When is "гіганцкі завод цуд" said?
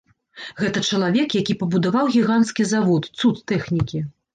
2.19-3.49